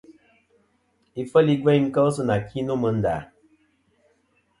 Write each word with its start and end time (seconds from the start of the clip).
Ifel 1.21 1.47
i 1.53 1.55
gveyn 1.61 1.85
kel 1.95 2.09
sɨ 2.15 2.21
nà 2.25 2.35
ki 2.47 2.59
nô 2.63 2.75
mɨ 2.81 2.89
nda. 2.97 3.15